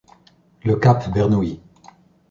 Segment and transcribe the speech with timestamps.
[0.63, 1.61] Le cap Bernouilli